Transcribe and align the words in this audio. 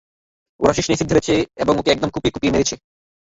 ওর 0.59 0.71
শিশ্নে 0.73 0.93
এসিড 0.95 1.07
ঢেলেছে 1.09 1.33
এবং 1.57 1.73
ওকে 1.77 1.89
একদম 1.91 2.09
কুঁপিয়ে 2.11 2.33
কুঁপিয়ে 2.33 2.53
মেরেছে। 2.53 2.75